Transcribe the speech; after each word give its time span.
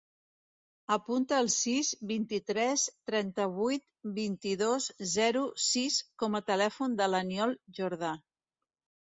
Apunta 0.93 1.35
el 1.41 1.49
sis, 1.55 1.91
vint-i-tres, 2.11 2.85
trenta-vuit, 3.11 3.85
vint-i-dos, 4.17 4.89
zero, 5.13 5.45
sis 5.67 6.01
com 6.25 6.41
a 6.41 6.43
telèfon 6.49 6.99
de 7.03 7.11
l'Aniol 7.15 7.55
Jorda. 7.83 8.13